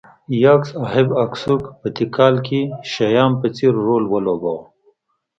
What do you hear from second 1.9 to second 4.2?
تیکال کې شیام په څېر رول